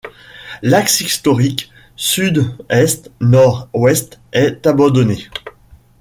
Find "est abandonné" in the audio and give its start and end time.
4.33-5.27